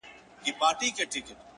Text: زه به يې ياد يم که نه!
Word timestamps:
زه 0.45 0.51
به 0.59 0.67
يې 0.81 0.87
ياد 0.97 1.13
يم 1.15 1.23
که 1.27 1.33
نه! 1.37 1.43